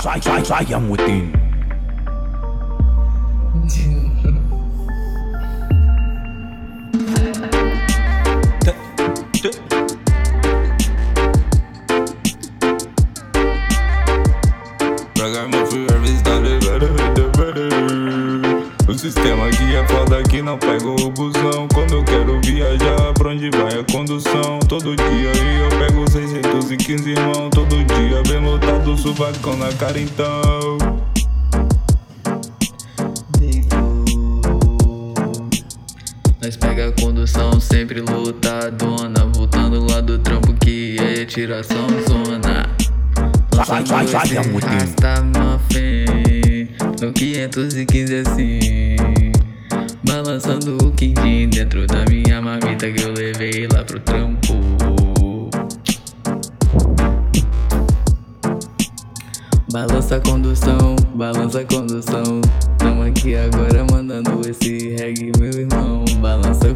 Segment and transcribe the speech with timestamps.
[0.00, 1.30] sai, sai, Amutin.
[18.88, 23.30] O sistema aqui é foda que não pego o busão Quando eu quero viajar, pra
[23.30, 24.58] onde vai a condução?
[24.68, 28.21] Todo dia eu pego 615 irmão Todo dia
[29.02, 30.78] suvacão na cara então.
[36.40, 42.70] Nós pega a condução sempre lotadona Voltando lá do trampo que é tiração zona.
[43.68, 44.66] Amutin.
[44.66, 46.68] Rasta muffin
[47.00, 48.96] No 515 assim.
[50.04, 54.71] Balançando o quindim dentro da minha marmita que eu levei lá pro trampo
[59.72, 62.42] Balança a condução, balança a condução.
[62.76, 66.04] Tamo aqui agora mandando esse reggae, meu irmão.
[66.20, 66.68] Balança